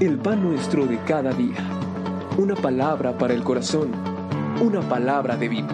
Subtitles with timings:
[0.00, 1.56] el pan nuestro de cada día.
[2.36, 3.92] Una palabra para el corazón,
[4.60, 5.68] una palabra de vida.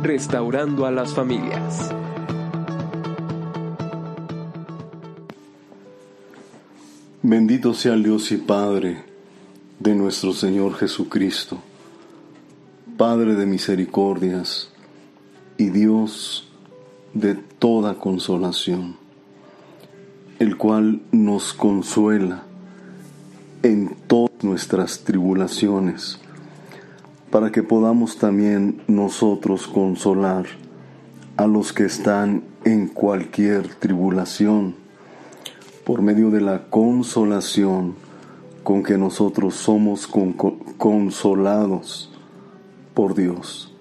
[0.00, 1.92] Restaurando a las familias.
[7.22, 9.02] Bendito sea Dios y Padre
[9.80, 11.58] de nuestro Señor Jesucristo,
[12.96, 14.70] Padre de misericordias
[15.56, 16.48] y Dios
[17.12, 18.96] de toda consolación,
[20.38, 22.44] el cual nos consuela
[23.64, 26.18] en todas nuestras tribulaciones,
[27.30, 30.44] para que podamos también nosotros consolar
[31.38, 34.74] a los que están en cualquier tribulación,
[35.84, 37.94] por medio de la consolación
[38.62, 40.06] con que nosotros somos
[40.76, 42.10] consolados
[42.92, 43.72] por Dios.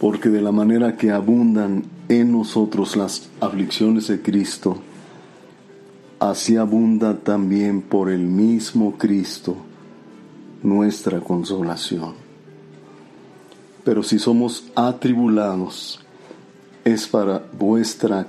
[0.00, 4.78] Porque de la manera que abundan en nosotros las aflicciones de Cristo,
[6.18, 9.56] así abunda también por el mismo Cristo
[10.62, 12.14] nuestra consolación.
[13.84, 16.00] Pero si somos atribulados,
[16.84, 18.26] es para vuestra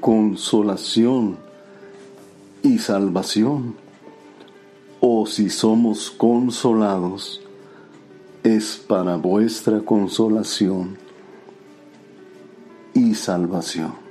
[0.00, 1.38] consolación
[2.62, 3.76] y salvación.
[5.00, 7.40] O si somos consolados,
[8.42, 10.98] es para vuestra consolación
[12.94, 14.07] y salvación.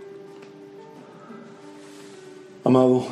[2.68, 3.06] Amado,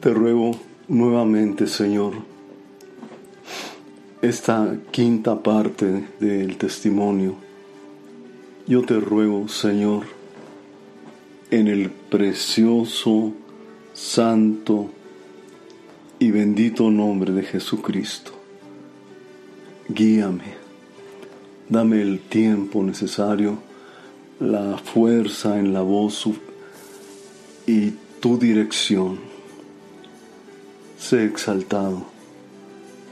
[0.00, 0.52] te ruego
[0.88, 2.14] nuevamente, Señor,
[4.22, 7.34] esta quinta parte del testimonio.
[8.66, 10.04] Yo te ruego, Señor,
[11.50, 13.34] en el precioso,
[13.92, 14.88] santo
[16.18, 18.32] y bendito nombre de Jesucristo.
[19.90, 20.54] Guíame,
[21.68, 23.58] dame el tiempo necesario,
[24.40, 26.26] la fuerza en la voz
[27.66, 29.18] y tu dirección.
[30.98, 32.06] Sé exaltado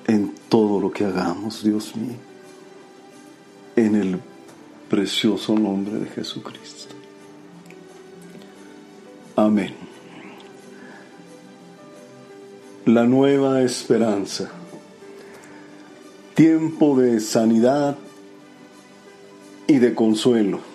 [0.06, 2.16] en todo lo que hagamos, Dios mío,
[3.76, 4.20] en el
[4.88, 6.94] precioso nombre de Jesucristo.
[9.36, 9.75] Amén.
[12.86, 14.50] La nueva esperanza.
[16.34, 17.96] Tiempo de sanidad
[19.66, 20.69] y de consuelo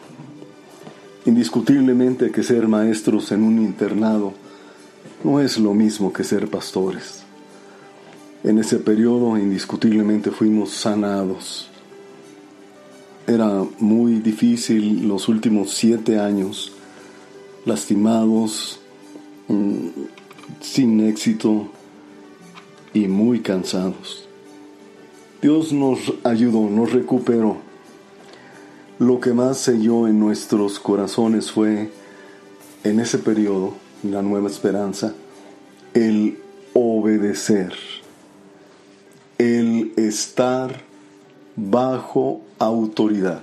[1.25, 4.34] Indiscutiblemente que ser maestros en un internado
[5.24, 7.24] no es lo mismo que ser pastores.
[8.44, 11.68] En ese periodo indiscutiblemente fuimos sanados.
[13.25, 16.74] Era muy difícil los últimos siete años,
[17.66, 18.80] lastimados,
[19.47, 19.88] mm,
[20.62, 21.69] sin éxito
[22.94, 24.28] y muy cansados.
[25.42, 27.64] Dios nos ayudó, nos recuperó
[29.00, 31.89] lo que más selló en nuestros corazones fue,
[32.83, 33.73] en ese periodo,
[34.03, 35.13] la nueva esperanza,
[35.94, 36.39] el
[36.73, 37.73] obedecer,
[39.38, 40.81] el estar
[41.56, 43.41] bajo autoridad.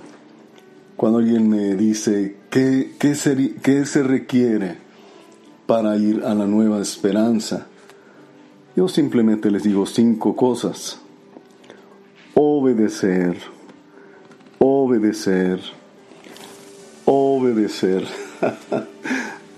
[0.96, 4.76] Cuando alguien me dice, ¿qué, qué, se, qué se requiere
[5.66, 7.66] para ir a la nueva esperanza?
[8.74, 10.98] Yo simplemente les digo cinco cosas.
[12.34, 13.36] Obedecer
[14.62, 15.60] obedecer,
[17.04, 18.06] obedecer.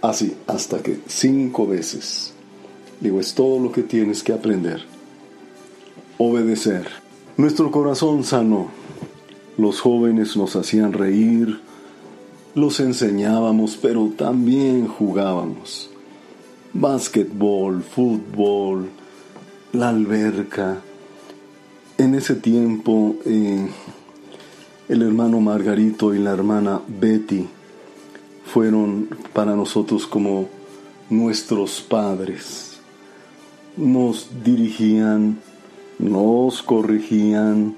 [0.00, 2.32] Así, hasta que cinco veces.
[3.00, 4.82] Digo, es todo lo que tienes que aprender.
[6.16, 6.88] Obedecer.
[7.36, 8.68] Nuestro corazón sano.
[9.58, 11.60] Los jóvenes nos hacían reír,
[12.54, 15.90] los enseñábamos, pero también jugábamos.
[16.72, 18.88] Básquetbol, fútbol,
[19.72, 20.78] la alberca.
[21.98, 23.68] En ese tiempo eh,
[24.88, 27.46] el hermano Margarito y la hermana Betty
[28.44, 30.48] fueron para nosotros como
[31.08, 32.78] nuestros padres.
[33.76, 35.40] Nos dirigían,
[35.98, 37.74] nos corregían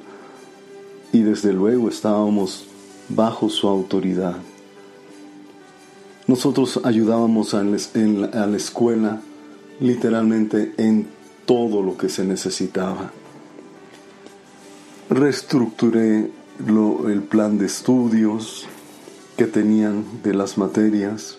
[1.13, 2.67] y desde luego estábamos
[3.09, 4.37] bajo su autoridad.
[6.27, 9.21] Nosotros ayudábamos a la escuela
[9.79, 11.07] literalmente en
[11.47, 13.13] todo lo que se necesitaba.
[15.09, 18.67] Reestructuré el plan de estudios
[19.37, 21.39] que tenían de las materias.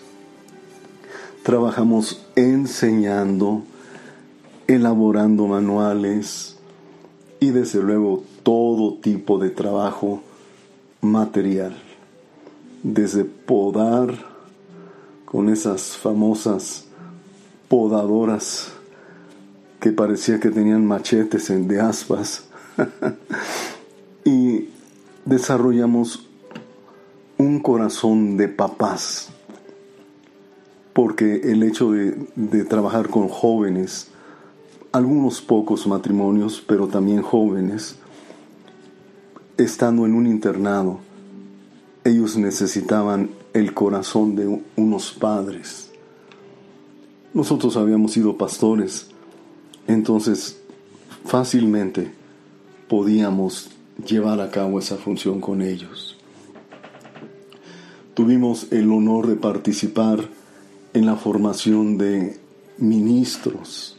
[1.42, 3.62] Trabajamos enseñando,
[4.66, 6.56] elaborando manuales
[7.40, 10.22] y desde luego todo tipo de trabajo
[11.00, 11.76] material.
[12.82, 14.14] Desde podar
[15.24, 16.84] con esas famosas
[17.68, 18.72] podadoras
[19.80, 22.44] que parecía que tenían machetes de aspas
[24.24, 24.68] y
[25.28, 26.26] desarrollamos
[27.36, 29.28] un corazón de papás,
[30.94, 34.08] porque el hecho de, trabajar con jóvenes,
[34.90, 37.96] algunos pocos matrimonios, pero también jóvenes,
[39.58, 40.98] estando en un internado,
[42.04, 45.90] ellos necesitaban el corazón de unos padres.
[47.34, 49.10] Nosotros habíamos sido pastores,
[49.86, 50.58] entonces
[51.26, 52.10] fácilmente
[52.88, 56.16] podíamos llevar a cabo esa función con ellos.
[58.14, 60.20] Tuvimos el honor de participar
[60.92, 62.38] en la formación de
[62.78, 63.96] ministros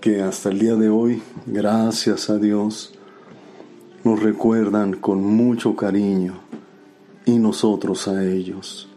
[0.00, 2.92] que hasta el día de hoy, gracias a Dios,
[4.04, 6.34] nos recuerdan con mucho cariño
[7.24, 8.88] y nosotros a ellos.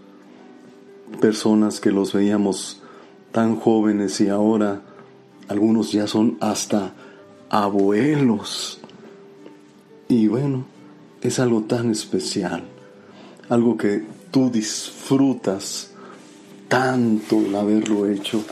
[1.21, 2.81] Personas que los veíamos
[3.31, 4.81] tan jóvenes y ahora
[5.47, 6.93] algunos ya son hasta
[7.49, 8.81] abuelos.
[10.09, 10.65] Y bueno,
[11.21, 12.63] es algo tan especial,
[13.49, 15.91] algo que tú disfrutas
[16.67, 18.43] tanto el haberlo hecho.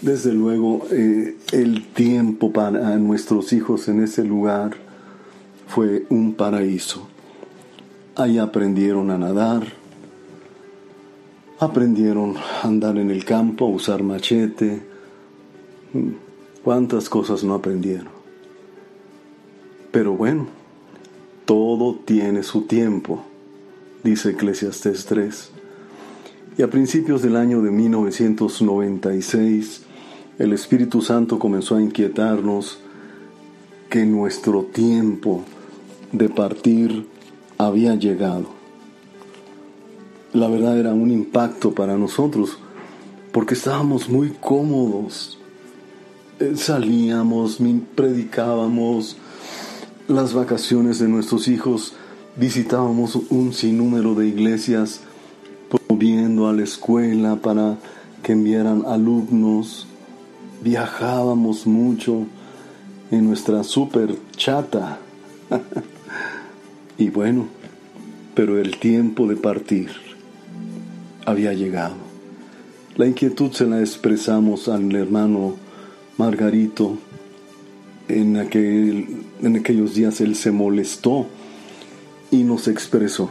[0.00, 4.76] Desde luego, eh, el tiempo para nuestros hijos en ese lugar
[5.68, 7.08] fue un paraíso.
[8.16, 9.64] Ahí aprendieron a nadar,
[11.58, 14.82] aprendieron a andar en el campo, a usar machete.
[16.62, 18.13] ¿Cuántas cosas no aprendieron?
[19.94, 20.46] Pero bueno,
[21.44, 23.22] todo tiene su tiempo,
[24.02, 25.50] dice Eclesiastes 3.
[26.58, 29.82] Y a principios del año de 1996,
[30.40, 32.80] el Espíritu Santo comenzó a inquietarnos
[33.88, 35.44] que nuestro tiempo
[36.10, 37.06] de partir
[37.56, 38.46] había llegado.
[40.32, 42.58] La verdad era un impacto para nosotros
[43.30, 45.38] porque estábamos muy cómodos.
[46.40, 47.60] Eh, salíamos,
[47.94, 49.18] predicábamos
[50.08, 51.94] las vacaciones de nuestros hijos,
[52.36, 55.00] visitábamos un sinnúmero de iglesias
[55.68, 57.76] promoviendo a la escuela para
[58.22, 59.86] que enviaran alumnos,
[60.62, 62.26] viajábamos mucho
[63.10, 64.98] en nuestra super chata.
[66.96, 67.48] Y bueno,
[68.36, 69.88] pero el tiempo de partir
[71.26, 71.96] había llegado.
[72.96, 75.56] La inquietud se la expresamos al hermano
[76.18, 76.96] Margarito.
[78.06, 81.26] En, aquel, en aquellos días él se molestó
[82.30, 83.30] y nos expresó.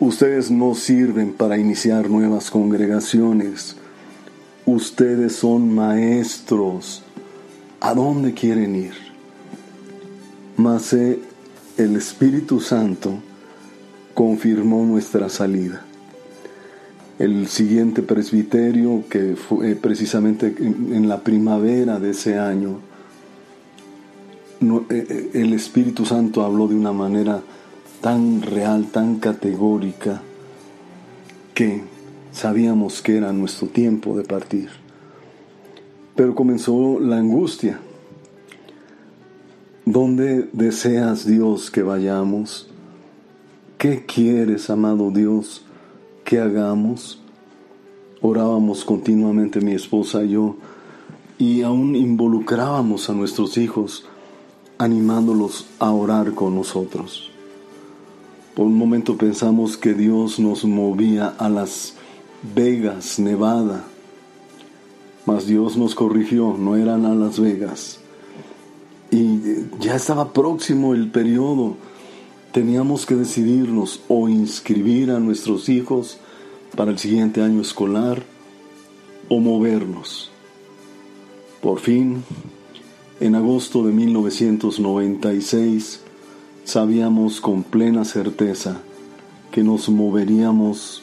[0.00, 3.76] Ustedes no sirven para iniciar nuevas congregaciones.
[4.66, 7.02] Ustedes son maestros.
[7.80, 8.94] ¿A dónde quieren ir?
[10.56, 13.18] Mas el Espíritu Santo
[14.14, 15.84] confirmó nuestra salida.
[17.18, 22.91] El siguiente presbiterio, que fue eh, precisamente en la primavera de ese año, eh, eh,
[24.62, 27.42] el Espíritu Santo habló de una manera
[28.00, 30.22] tan real, tan categórica,
[31.54, 31.82] que
[32.32, 34.70] sabíamos que era nuestro tiempo de partir.
[36.14, 37.80] Pero comenzó la angustia
[39.84, 42.68] ¿Dónde deseas Dios que vayamos?
[43.78, 45.64] ¿Qué quieres, amado Dios,
[46.24, 47.20] que hagamos?
[48.20, 50.54] Orábamos continuamente mi esposa y yo
[51.36, 54.06] y aún involucrábamos a nuestros hijos
[54.82, 57.30] animándolos a orar con nosotros.
[58.54, 61.94] Por un momento pensamos que Dios nos movía a las
[62.54, 63.84] Vegas, Nevada,
[65.24, 68.00] mas Dios nos corrigió, no eran a Las Vegas
[69.12, 71.76] y ya estaba próximo el periodo.
[72.50, 76.18] Teníamos que decidirnos o inscribir a nuestros hijos
[76.74, 78.22] para el siguiente año escolar
[79.28, 80.30] o movernos.
[81.60, 82.24] Por fin,
[83.22, 86.00] en agosto de 1996,
[86.64, 88.80] sabíamos con plena certeza
[89.50, 91.02] que nos moveríamos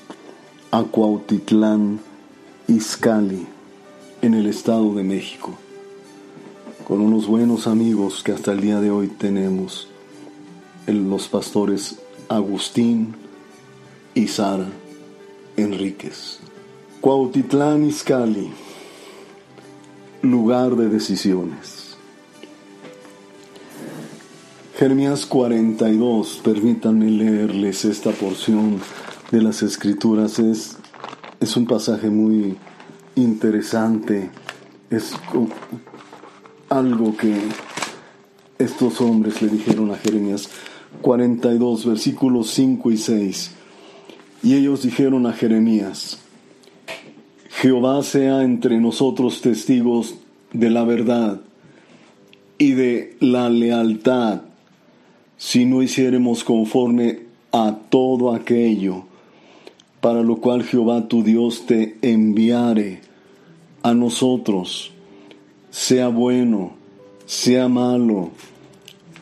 [0.71, 1.99] a Cuautitlán,
[2.67, 3.45] Izcalli,
[4.21, 5.57] en el Estado de México
[6.89, 9.87] con unos buenos amigos que hasta el día de hoy tenemos,
[10.87, 13.13] los pastores Agustín
[14.15, 14.65] y Sara
[15.55, 16.39] Enríquez.
[16.99, 18.49] Cuautitlán Izcalli,
[20.23, 21.78] lugar de decisiones.
[24.79, 28.79] Jeremías 42, permítanme leerles esta porción
[29.29, 30.77] de las escrituras, es,
[31.41, 32.55] es un pasaje muy
[33.15, 34.29] interesante,
[34.89, 35.11] es
[36.69, 37.35] algo que
[38.57, 40.49] estos hombres le dijeron a Jeremías
[41.01, 43.51] 42, versículos 5 y 6.
[44.43, 46.19] Y ellos dijeron a Jeremías,
[47.49, 50.15] Jehová sea entre nosotros testigos
[50.53, 51.41] de la verdad
[52.57, 54.43] y de la lealtad,
[55.39, 57.21] si no hiciéremos conforme
[57.53, 59.05] a todo aquello
[60.01, 62.99] para lo cual Jehová tu Dios te enviare
[63.81, 64.91] a nosotros,
[65.71, 66.73] sea bueno,
[67.25, 68.31] sea malo,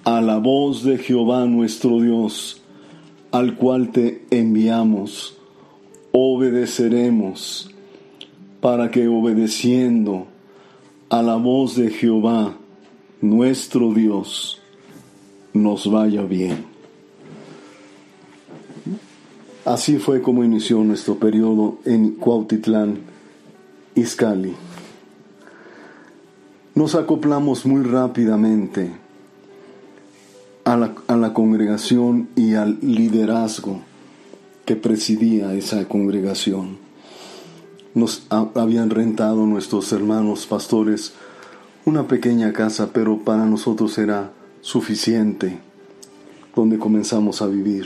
[0.05, 2.63] a la voz de Jehová nuestro Dios,
[3.31, 5.37] al cual te enviamos,
[6.11, 7.69] obedeceremos,
[8.59, 10.25] para que obedeciendo
[11.09, 12.57] a la voz de Jehová
[13.21, 14.56] nuestro Dios,
[15.53, 16.65] nos vaya bien.
[19.65, 22.99] Así fue como inició nuestro periodo en Cuautitlán,
[23.95, 24.55] Izcalli.
[26.73, 28.91] Nos acoplamos muy rápidamente
[30.63, 33.81] a la, a la congregación y al liderazgo
[34.63, 36.77] que presidía esa congregación.
[37.93, 41.13] Nos habían rentado nuestros hermanos pastores
[41.83, 44.31] una pequeña casa, pero para nosotros era
[44.67, 45.59] suficiente
[46.55, 47.85] donde comenzamos a vivir.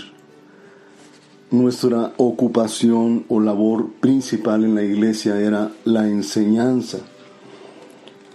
[1.51, 6.99] Nuestra ocupación o labor principal en la iglesia era la enseñanza.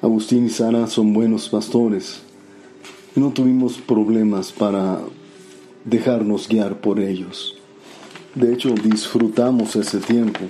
[0.02, 2.26] Agustín y Sara son buenos pastores
[3.16, 5.00] no tuvimos problemas para
[5.86, 7.56] dejarnos guiar por ellos.
[8.34, 10.40] De hecho, disfrutamos ese tiempo.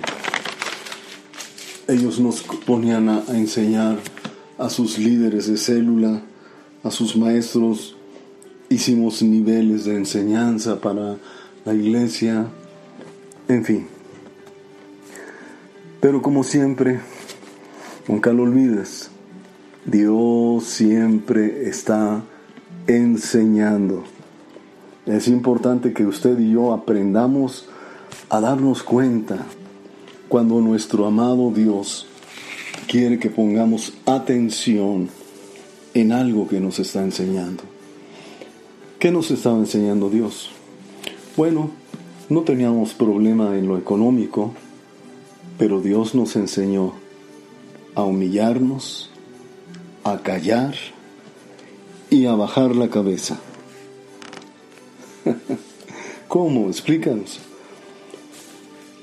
[1.87, 3.97] Ellos nos ponían a, enseñar
[4.57, 6.21] a sus líderes de célula,
[6.87, 7.95] a sus maestros.
[8.69, 11.17] Hicimos niveles de enseñanza para
[11.65, 12.47] la iglesia,
[13.47, 13.87] en fin.
[15.99, 16.99] Pero como siempre,
[18.07, 19.09] nunca lo olvides,
[19.85, 22.23] Dios siempre está
[22.87, 24.03] enseñando.
[25.05, 27.67] Es importante que usted y yo aprendamos
[28.29, 29.45] a darnos cuenta
[30.27, 32.07] cuando nuestro amado Dios
[32.87, 35.09] quiere que pongamos atención
[36.01, 37.63] en algo que nos está enseñando.
[38.99, 40.49] ¿Qué nos estaba enseñando Dios?
[41.35, 41.71] Bueno,
[42.29, 44.53] no teníamos problema en lo económico,
[45.57, 46.93] pero Dios nos enseñó
[47.95, 49.09] a humillarnos,
[50.03, 50.75] a callar
[52.11, 53.39] y a bajar la cabeza.
[56.27, 56.67] ¿Cómo?
[56.67, 57.39] Explícanos.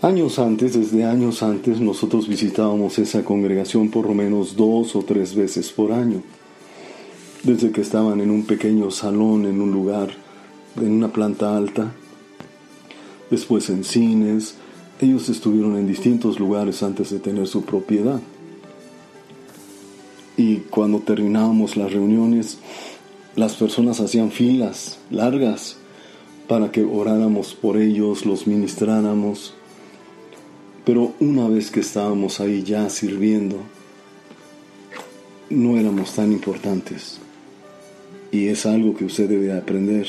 [0.00, 5.34] Años antes, desde años antes, nosotros visitábamos esa congregación por lo menos dos o tres
[5.34, 6.22] veces por año.
[7.44, 10.08] Desde que estaban en un pequeño salón, en un lugar,
[10.76, 11.92] en una planta alta,
[13.30, 14.56] después en cines.
[15.00, 18.20] Ellos estuvieron en distintos lugares antes de tener su propiedad.
[20.36, 22.58] Y cuando terminábamos las reuniones,
[23.36, 25.76] las personas hacían filas largas
[26.48, 29.54] para que oráramos por ellos, los ministráramos.
[30.84, 33.56] Pero una vez que estábamos ahí ya sirviendo,
[35.50, 37.20] no éramos tan importantes.
[38.34, 40.08] Y es algo que usted debe aprender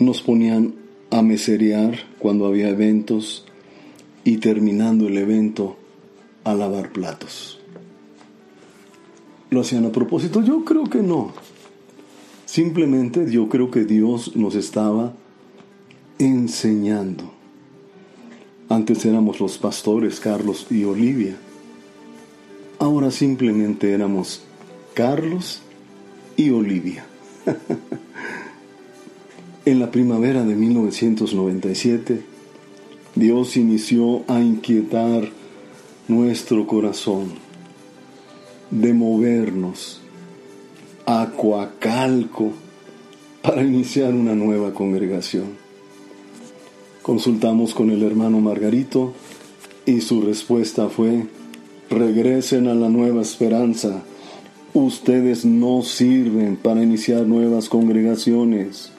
[0.00, 0.74] nos ponían
[1.12, 3.46] a meserear cuando había eventos
[4.24, 5.76] y terminando el evento
[6.42, 7.60] a lavar platos.
[9.50, 10.42] ¿Lo hacían a propósito?
[10.42, 11.32] Yo creo que no.
[12.46, 15.12] Simplemente yo creo que Dios nos estaba
[16.18, 17.32] enseñando.
[18.68, 21.36] Antes éramos los pastores Carlos y Olivia.
[22.80, 24.42] Ahora simplemente éramos
[24.94, 25.60] Carlos
[26.36, 27.06] y Olivia.
[29.66, 32.20] En la primavera de 1997,
[33.14, 35.30] Dios inició a inquietar
[36.06, 37.32] nuestro corazón,
[38.70, 40.02] de movernos
[41.06, 42.52] a Coacalco
[43.40, 45.46] para iniciar una nueva congregación.
[47.00, 49.14] Consultamos con el hermano Margarito
[49.86, 51.24] y su respuesta fue,
[51.88, 54.02] regresen a la nueva esperanza.
[54.74, 58.92] Ustedes no sirven para iniciar nuevas congregaciones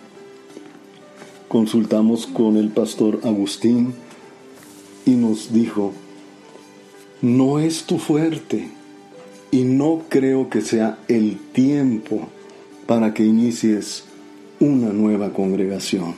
[1.55, 3.94] consultamos con el pastor Agustín
[5.05, 5.94] y nos dijo,
[7.22, 8.67] no es tu fuerte
[9.51, 12.27] y no creo que sea el tiempo
[12.88, 14.03] para que inicies
[14.60, 16.15] una nueva congregación.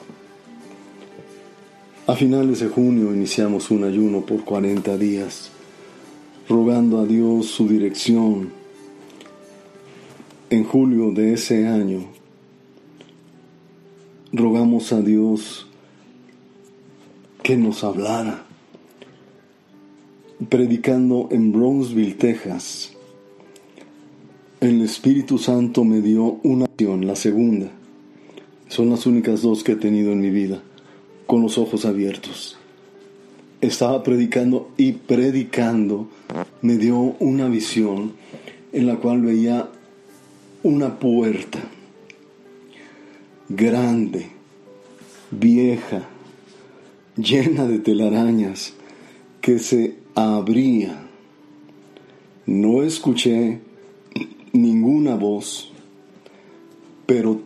[2.07, 5.51] A finales de junio iniciamos un ayuno por 40 días,
[6.49, 8.49] rogando a Dios su dirección.
[10.49, 12.05] En julio de ese año
[14.31, 15.67] rogamos a Dios
[17.43, 18.45] que nos hablara.
[20.47, 22.93] Predicando en Brownsville, Texas,
[24.61, 27.69] el Espíritu Santo me dio una acción, la segunda.
[28.69, 30.63] Son las únicas dos que he tenido en mi vida,
[31.25, 32.57] con los ojos abiertos.
[33.59, 36.07] Estaba predicando y predicando
[36.61, 38.13] me dio una visión
[38.71, 39.71] en la cual veía
[40.63, 41.59] una puerta
[43.49, 44.27] grande,
[45.31, 46.07] vieja,
[47.15, 48.73] llena de telarañas
[49.41, 51.07] que se abría.
[52.45, 53.59] No escuché
[54.51, 55.71] ninguna voz,
[57.05, 57.41] pero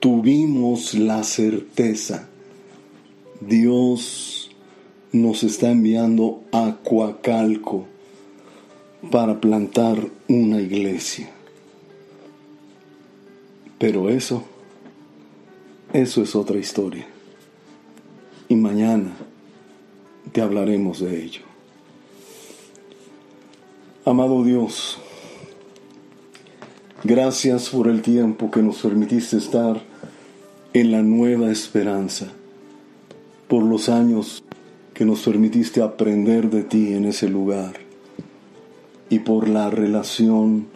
[0.00, 2.28] tuvimos la certeza.
[3.40, 4.50] Dios
[5.12, 7.86] nos está enviando a Coacalco
[9.10, 11.30] para plantar una iglesia.
[13.82, 14.44] Pero eso,
[15.92, 17.04] eso es otra historia.
[18.48, 19.10] Y mañana
[20.30, 21.40] te hablaremos de ello.
[24.04, 24.98] Amado Dios,
[27.02, 29.82] gracias por el tiempo que nos permitiste estar
[30.74, 32.28] en la nueva esperanza,
[33.48, 34.44] por los años
[34.94, 37.80] que nos permitiste aprender de ti en ese lugar
[39.10, 40.68] y por la relación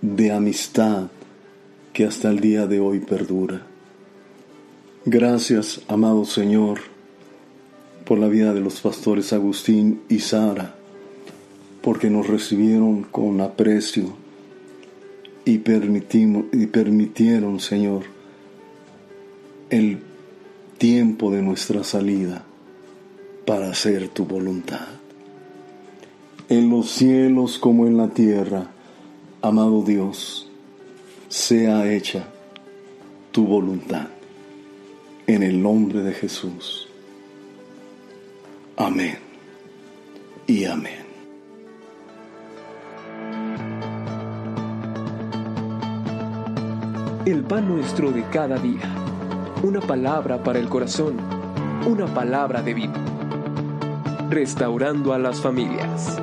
[0.00, 1.08] de amistad
[1.94, 3.62] que hasta el día de hoy perdura.
[5.06, 6.80] Gracias, amado Señor,
[8.04, 10.74] por la vida de los pastores Agustín y Sara,
[11.82, 14.12] porque nos recibieron con aprecio
[15.44, 18.02] y, y permitieron, Señor,
[19.70, 20.00] el
[20.78, 22.44] tiempo de nuestra salida
[23.46, 24.88] para hacer tu voluntad.
[26.48, 28.70] En los cielos como en la tierra,
[29.42, 30.50] amado Dios,
[31.34, 32.28] sea hecha
[33.32, 34.06] tu voluntad.
[35.26, 36.88] En el nombre de Jesús.
[38.76, 39.18] Amén
[40.46, 41.04] y amén.
[47.26, 48.94] El pan nuestro de cada día.
[49.64, 51.16] Una palabra para el corazón.
[51.84, 52.94] Una palabra de vida.
[54.30, 56.16] Restaurando a las familias.